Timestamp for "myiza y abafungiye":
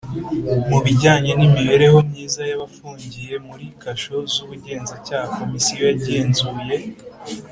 2.09-3.35